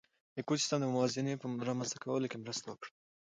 ایکوسېسټم 0.37 0.79
د 0.81 0.85
موازنې 0.93 1.33
په 1.41 1.45
رامنځ 1.69 1.89
ته 1.93 1.97
کولو 2.03 2.29
کې 2.31 2.37
مرسته 2.43 2.65
وکړه. 2.67 2.91